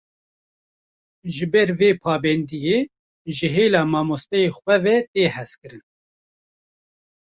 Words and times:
Ji 1.35 1.45
ber 1.51 1.69
vê 1.79 1.89
pabendiyê, 2.03 2.79
ji 3.35 3.47
hêla 3.55 3.81
mamoste 3.93 4.39
xwe 4.57 4.75
ve, 4.83 4.95
tê 5.11 5.23
hezkirin 5.35 5.83